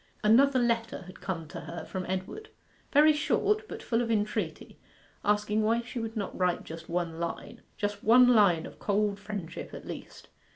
Another 0.23 0.57
letter 0.57 1.03
had 1.03 1.21
come 1.21 1.47
to 1.49 1.59
her 1.61 1.85
from 1.85 2.07
Edward 2.07 2.49
very 2.91 3.13
short, 3.13 3.67
but 3.69 3.83
full 3.83 4.01
of 4.01 4.09
entreaty, 4.09 4.79
asking 5.23 5.61
why 5.61 5.81
she 5.83 5.99
would 5.99 6.17
not 6.17 6.35
write 6.35 6.63
just 6.63 6.89
one 6.89 7.19
line 7.19 7.61
just 7.77 8.03
one 8.03 8.27
line 8.29 8.65
of 8.65 8.79
cold 8.79 9.19
friendship 9.19 9.75
at 9.75 9.85
least? 9.85 10.29